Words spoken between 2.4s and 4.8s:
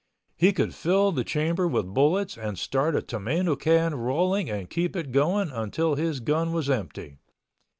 start a tomato can rolling and